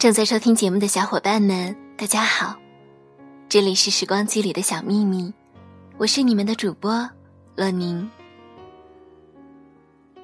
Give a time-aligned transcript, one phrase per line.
[0.00, 2.56] 正在收听节目的小伙伴们，大家好，
[3.50, 5.30] 这里是时光机里的小秘密，
[5.98, 7.06] 我是你们的主播
[7.54, 8.10] 乐宁。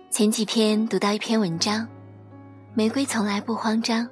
[0.08, 1.82] 前几天读到一篇文章，
[2.72, 4.02] 《玫瑰从来不慌张》。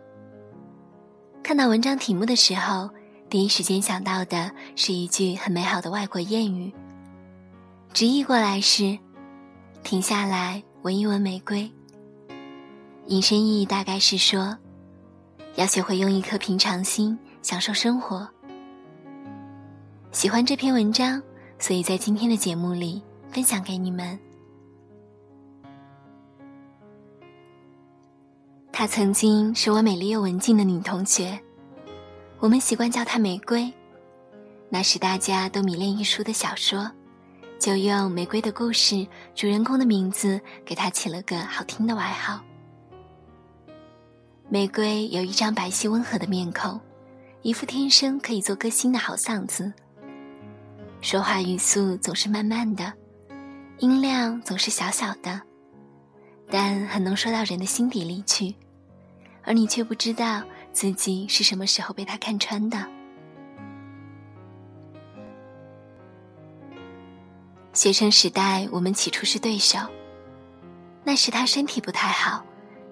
[1.43, 2.91] 看到文章题目的时候，
[3.31, 6.71] 第一时间想到的是一句很美好的外国谚语，
[7.95, 8.99] 直译过来是
[9.83, 11.73] ：“停下来，闻一闻玫瑰。”
[13.09, 14.59] 引申意义大概是说。
[15.57, 18.29] 要学会用一颗平常心享受生活。
[20.11, 21.23] 喜欢这篇文章，
[21.59, 24.19] 所以在今天的节目里分享给你们。
[28.73, 31.39] 她曾经是我美丽又文静的女同学，
[32.41, 33.73] 我们习惯叫她玫瑰。
[34.69, 36.91] 那时大家都迷恋一书的小说，
[37.61, 38.95] 就用《玫瑰的故事》
[39.37, 42.41] 主人公的名字给她起了个好听的外号。
[44.49, 46.79] 玫瑰有一张白皙温和的面孔，
[47.43, 49.73] 一副天生可以做歌星的好嗓子。
[51.01, 52.93] 说话语速总是慢慢的，
[53.79, 55.41] 音量总是小小的，
[56.51, 58.55] 但很能说到人的心底里去，
[59.43, 62.87] 而你却不知道自己是什么时候被他看穿的。
[67.73, 69.79] 学生时代，我们起初是对手，
[71.03, 72.45] 那时他身体不太好。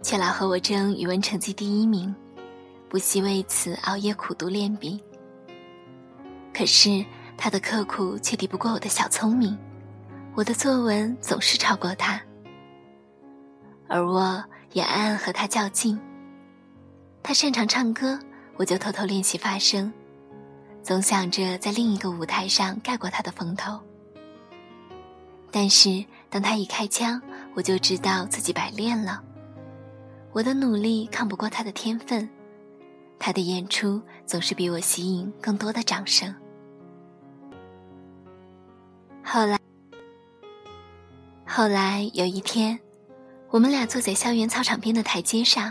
[0.03, 2.15] 却老和我争语文成绩第一名，
[2.89, 5.01] 不惜为此熬夜苦读练笔。
[6.53, 7.05] 可是
[7.37, 9.57] 他的刻苦却敌不过我的小聪明，
[10.35, 12.21] 我的作文总是超过他，
[13.89, 15.99] 而我也暗暗和他较劲。
[17.23, 18.19] 他擅长唱歌，
[18.57, 19.91] 我就偷偷练习发声，
[20.83, 23.79] 总想着在另一个舞台上盖过他的风头。
[25.51, 27.23] 但是当他一开腔，
[27.55, 29.23] 我就知道自己白练了。
[30.33, 32.29] 我的努力抗不过他的天分，
[33.19, 36.35] 他的演出总是比我吸引更多的掌声。
[39.23, 39.59] 后来，
[41.47, 42.79] 后来有一天，
[43.51, 45.71] 我们俩坐在校园操场边的台阶上，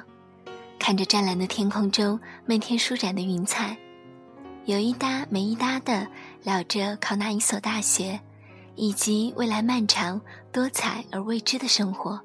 [0.78, 3.76] 看着湛蓝的天空中漫天舒展的云彩，
[4.66, 6.08] 有一搭没一搭的
[6.44, 8.20] 聊着考哪一所大学，
[8.76, 12.22] 以及未来漫长、多彩而未知的生活。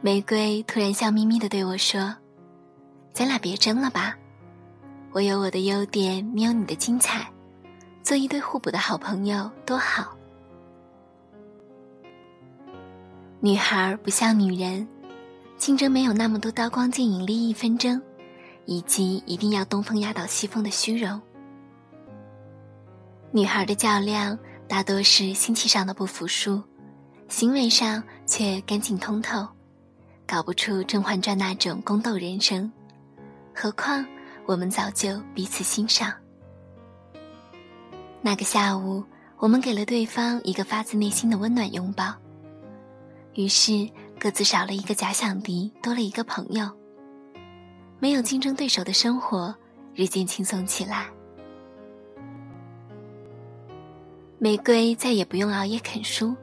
[0.00, 2.14] 玫瑰突然笑眯眯的对我说
[3.12, 4.16] ：“咱俩别争了吧，
[5.10, 7.28] 我有我的优点，你有你的精彩，
[8.04, 10.16] 做一对互补的好朋友多好。”
[13.42, 14.86] 女孩不像女人，
[15.56, 18.00] 竞争没有那么多刀光剑影、利益纷争，
[18.66, 21.20] 以及一定要东风压倒西风的虚荣。
[23.32, 24.38] 女孩的较量
[24.68, 26.62] 大多是心气上的不服输，
[27.26, 29.44] 行为上却干净通透。
[30.28, 32.70] 搞不出《甄嬛传》那种宫斗人生，
[33.54, 34.04] 何况
[34.44, 36.12] 我们早就彼此欣赏。
[38.20, 39.02] 那个下午，
[39.38, 42.14] 我们给了对方一个发自内心的温暖拥抱，
[43.32, 43.88] 于是
[44.20, 46.70] 各自少了一个假想敌，多了一个朋友。
[47.98, 49.56] 没有竞争对手的生活
[49.94, 51.06] 日渐轻松起来。
[54.38, 56.36] 玫瑰再也不用熬夜啃书，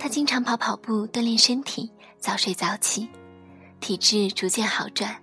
[0.00, 1.88] 她经常跑跑步锻炼身体。
[2.24, 3.06] 早睡早起，
[3.80, 5.14] 体质逐渐好转。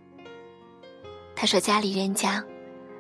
[1.35, 2.45] 他说：“家里人讲，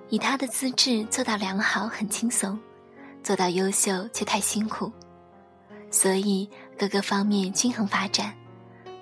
[0.09, 2.59] 以他的资质做到良好很轻松，
[3.21, 4.91] 做到优秀却太辛苦，
[5.91, 8.35] 所以各个方面均衡发展，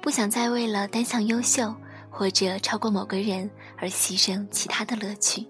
[0.01, 1.73] 不想再为了单项优秀
[2.09, 5.47] 或者超过某个人而牺牲其他的乐趣。”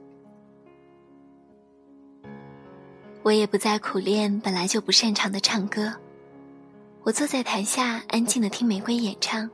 [3.24, 5.92] 我也不再苦练本来就不擅长的唱歌。
[7.04, 9.50] 我坐在台下，安静的听玫瑰演唱，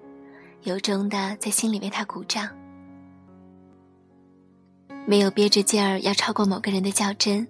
[0.63, 2.49] 由衷的在心里为她鼓掌。
[5.05, 7.47] 没有憋着劲儿要超过某个人的较真，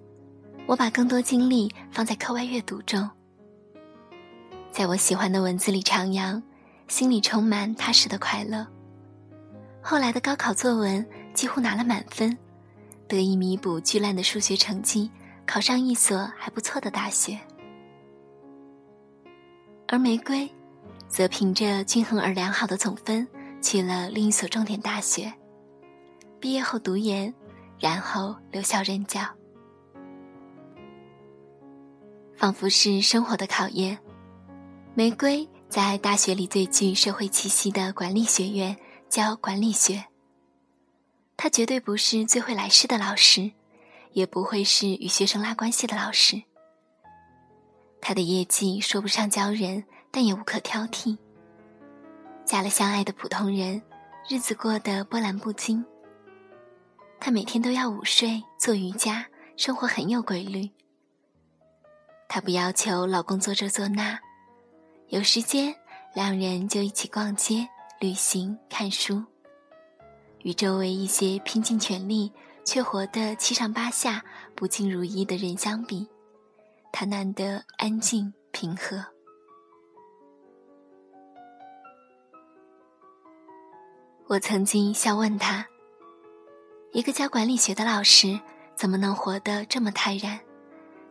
[0.67, 3.09] 我把更多精力放在课外阅读中，
[4.69, 6.41] 在我喜欢的文字里徜徉，
[6.89, 8.67] 心里充满踏实的快乐。
[9.81, 11.03] 后来的高考作文
[11.33, 12.37] 几乎拿了满分，
[13.07, 15.09] 得以弥补巨烂的数学成绩，
[15.45, 17.39] 考上一所还不错的大学。
[19.87, 20.49] 而玫瑰，
[21.07, 23.27] 则凭着均衡而良好的总分
[23.61, 25.31] 去了另一所重点大学。
[26.39, 27.33] 毕业后读研，
[27.79, 29.21] 然后留校任教。
[32.35, 33.97] 仿佛是生活的考验，
[34.93, 38.75] 玫瑰在大学里最具社会气息的管理学院
[39.07, 40.03] 教管理学。
[41.37, 43.51] 他绝对不是最会来事的老师，
[44.13, 46.41] 也不会是与学生拉关系的老师。
[48.07, 51.17] 他的业绩说不上骄人，但也无可挑剔。
[52.45, 53.81] 嫁了相爱的普通人，
[54.29, 55.83] 日子过得波澜不惊。
[57.19, 59.25] 她每天都要午睡、做瑜伽，
[59.57, 60.69] 生活很有规律。
[62.29, 64.19] 她不要求老公做这做那，
[65.07, 65.73] 有时间
[66.13, 67.67] 两人就一起逛街、
[67.99, 69.23] 旅行、看书。
[70.43, 72.31] 与周围一些拼尽全力
[72.63, 74.23] 却活得七上八下、
[74.53, 76.07] 不尽如意的人相比，
[76.97, 79.05] 他难得安静平和。
[84.27, 85.67] 我曾经笑问他：
[86.93, 88.39] 一个教管理学的老师，
[88.77, 90.39] 怎么能活得这么泰然？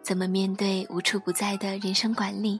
[0.01, 2.59] 怎么面对无处不在的人生管理？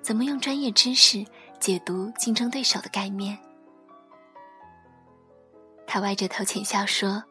[0.00, 1.22] 怎么用专业知识
[1.60, 3.38] 解读竞争对手的概念？
[5.86, 7.22] 他歪着头浅笑说：“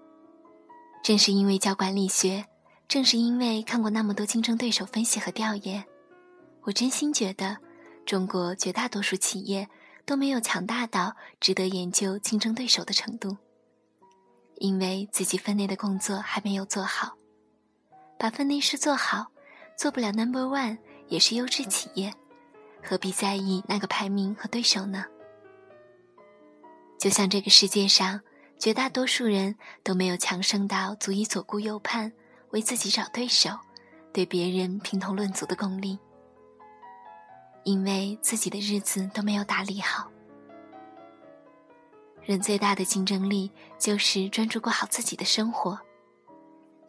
[1.02, 2.46] 正是因为教管理学，
[2.88, 5.84] 正是因为看过那么多竞争对手分析和调研，
[6.62, 7.58] 我真心觉得，
[8.06, 9.68] 中国绝大多数企业
[10.06, 13.36] 都没有强大到值得研究竞争对手的程度。
[14.60, 17.18] 因为自己分内的工作还没有做好，
[18.18, 19.28] 把分内事做好，
[19.78, 20.78] 做不了 number one
[21.10, 22.14] 也是优质企业，
[22.82, 25.06] 何必在意那个排名和对手呢？
[26.98, 28.22] 就像这个世界上。”
[28.60, 32.12] 绝大多数人都没有强盛到足以左顾右盼，
[32.52, 33.50] 为自己找对手，
[34.14, 35.98] 对别人评头论足的功力，
[37.64, 40.10] 因为自己的日子都没有打理好。
[42.24, 45.80] 人最大的竞争力就是专注过好自己的生活，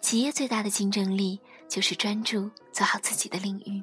[0.01, 3.83] 企业最大的竞争力就是专注做好自己的领域。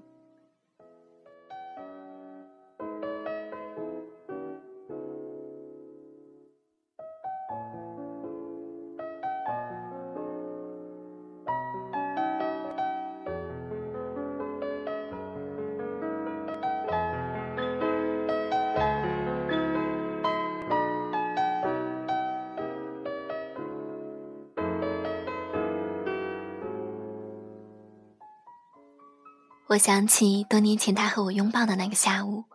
[29.76, 32.46] 我想起多年前他和我拥抱的那个下午，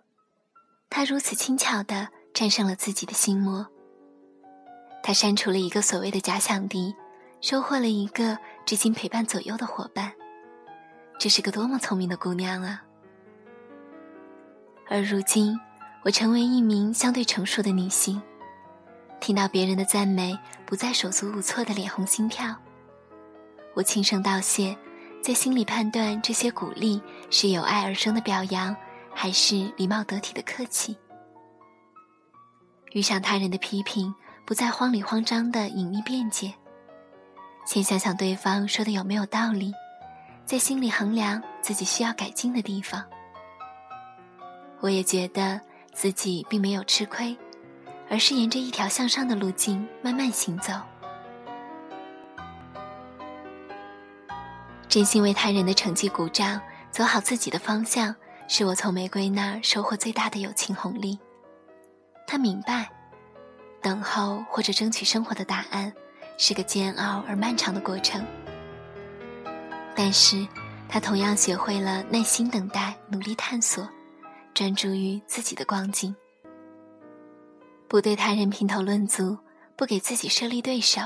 [0.89, 3.67] 他如此轻巧地战胜了自己的心魔。
[5.03, 6.95] 他删除了一个所谓的假想敌，
[7.43, 10.11] 收获了一个至今陪伴左右的伙伴。
[11.19, 12.83] 这是个多么聪明的姑娘啊！
[14.89, 15.61] 而如今，
[16.03, 18.23] 我成为一名相对成熟的女性，
[19.21, 22.57] 听到别人的赞美，不再手足无措的脸红心跳。
[23.75, 24.75] 我轻声道谢。
[25.23, 27.01] 在心里判断这些鼓励
[27.31, 28.75] 是有爱而生的表扬，
[29.15, 30.97] 还是礼貌得体的客气。
[32.93, 34.13] 遇上他人的批评，
[34.45, 36.55] 不再慌里慌张的隐秘辩解，
[37.67, 39.73] 先想想对方说的有没有道理，
[40.45, 43.05] 在心里衡量自己需要改进的地方。
[44.81, 45.61] 我也觉得
[45.93, 47.37] 自己并没有吃亏，
[48.09, 50.73] 而是沿着一条向上的路径慢慢行走。
[54.91, 56.61] 真心为他人的成绩鼓掌，
[56.91, 58.13] 走好自己的方向，
[58.49, 61.17] 是我从玫瑰那儿收获最大的友情红利。
[62.27, 62.91] 他明白，
[63.81, 65.93] 等候或者争取生活的答案，
[66.39, 68.21] 是个煎熬而漫长的过程。
[69.95, 70.45] 但是，
[70.89, 73.89] 他同样学会了耐心等待，努力探索，
[74.55, 76.13] 专注于自己的光景，
[77.87, 79.39] 不对他人评头论足，
[79.77, 81.01] 不给自己设立对手，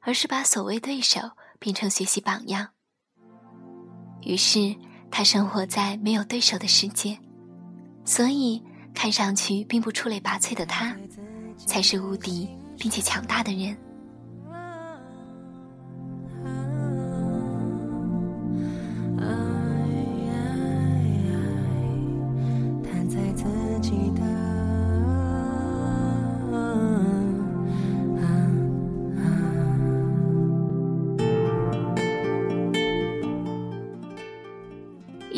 [0.00, 1.20] 而是把所谓对手
[1.60, 2.70] 变成学习榜样。
[4.24, 4.74] 于是，
[5.10, 7.18] 他生活在没有对手的世界，
[8.04, 8.62] 所以
[8.94, 10.96] 看上去并不出类拔萃的他，
[11.66, 12.48] 才是无敌
[12.78, 13.76] 并且强大的人。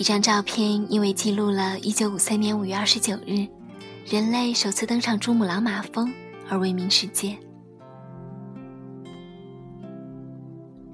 [0.05, 3.49] 这张照片因为记录了1953年5月29日，
[4.07, 6.13] 人类首次登上珠穆朗玛峰
[6.47, 7.35] 而闻名世界。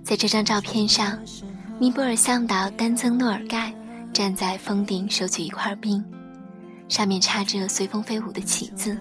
[0.05, 1.19] 在这张照片上，
[1.81, 3.75] 尼泊尔向导丹增诺尔盖
[4.13, 6.05] 站在峰顶手举一块冰，
[6.89, 8.97] 上面插着随风飞舞的旗子。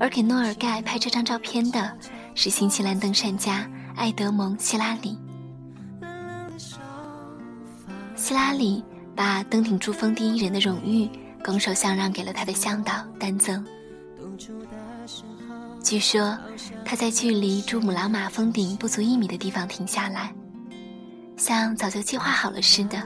[0.00, 1.96] 而给诺尔盖拍这张照片的
[2.34, 3.64] 是新西兰登山家
[3.94, 5.16] 艾德蒙·希拉里。
[8.28, 8.84] 希拉里
[9.16, 11.08] 把登顶珠峰第一人的荣誉
[11.42, 13.66] 拱手相让给了他的向导丹增。
[15.82, 16.38] 据说
[16.84, 20.30] 他在距离珠穆朗玛峰顶不足一米的地方停下来，
[21.38, 23.02] 像早就计划好了似的，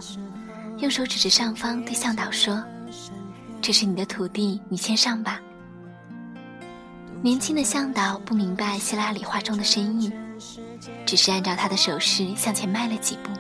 [0.79, 2.61] 用手指着上方对向导说
[3.63, 5.41] ：“这是你的土地，你先上吧。”
[7.23, 10.13] 年轻的向导不明白希拉里话中的深意，
[11.07, 13.31] 只是按照他的手势向前迈了几步。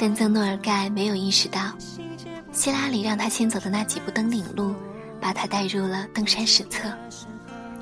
[0.00, 1.60] 但曾诺尔盖没有意识到，
[2.52, 4.74] 希拉里让他先走的那几步登顶路，
[5.20, 6.90] 把他带入了登山史册，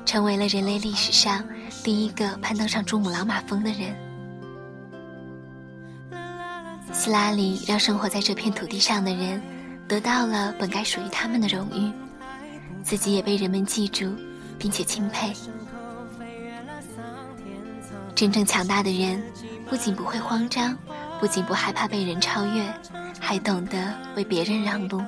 [0.05, 1.41] 成为了人类历史上
[1.81, 3.95] 第一个攀登上珠穆朗玛峰的人。
[6.91, 9.41] 希拉里让生活在这片土地上的人
[9.87, 11.89] 得到了本该属于他们的荣誉，
[12.83, 14.13] 自己也被人们记住，
[14.57, 15.33] 并且钦佩。
[18.13, 19.23] 真正强大的人，
[19.69, 20.77] 不仅不会慌张。
[21.19, 22.73] 不仅不害怕被人超越，
[23.19, 25.01] 还懂得为别人让路。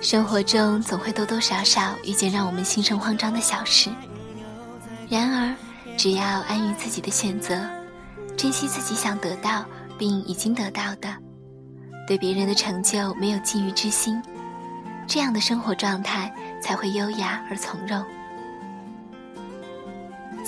[0.00, 3.90] 生活中总会多多少少遇见让我们心生慌张的小事，
[5.08, 5.54] 然而，
[5.96, 7.68] 只要安于自己的选择，
[8.36, 9.64] 珍惜自己想得到
[9.98, 11.08] 并已经得到的，
[12.06, 14.22] 对别人的成就没有觊觎之心，
[15.06, 16.32] 这样的生活状态
[16.62, 18.04] 才会优雅而从容。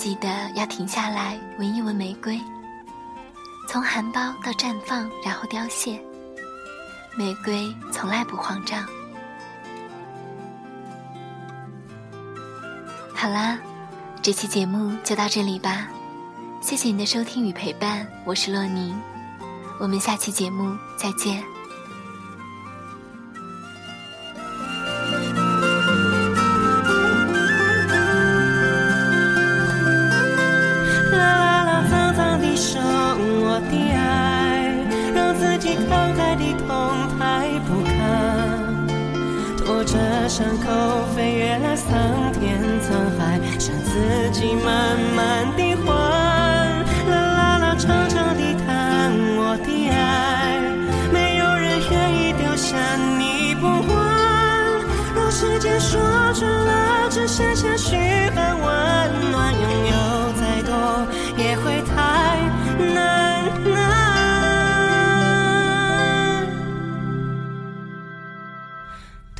[0.01, 2.41] 记得要停下来闻一闻玫瑰，
[3.67, 6.01] 从含苞到绽放，然后凋谢。
[7.15, 8.83] 玫瑰从来不慌张。
[13.13, 13.59] 好啦，
[14.23, 15.87] 这期节目就到这里吧，
[16.61, 18.99] 谢谢你的收听与陪伴，我是洛宁，
[19.79, 21.43] 我们下期节目再见。